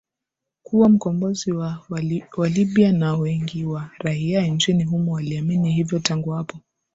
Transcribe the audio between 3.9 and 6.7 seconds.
raia nchini humo waliamini hivyo Tangu hapo